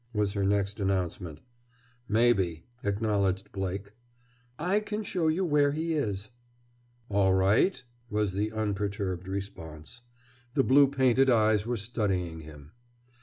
was 0.15 0.33
her 0.33 0.43
next 0.43 0.79
announcement. 0.79 1.41
"Maybe!" 2.09 2.65
acknowledged 2.83 3.51
Blake. 3.51 3.91
"I 4.57 4.79
can 4.79 5.03
show 5.03 5.27
you 5.27 5.45
where 5.45 5.73
he 5.73 5.93
is!" 5.93 6.31
"All 7.07 7.35
right," 7.35 7.83
was 8.09 8.33
the 8.33 8.51
unperturbed 8.51 9.27
response. 9.27 10.01
The 10.55 10.63
blue 10.63 10.87
painted 10.87 11.29
eyes 11.29 11.67
were 11.67 11.77
studying 11.77 12.39
him. 12.39 12.71